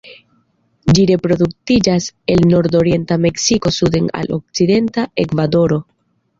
[0.97, 2.07] Ĝi reproduktiĝas
[2.37, 5.83] el nordorienta Meksiko suden al okcidenta Ekvadoro.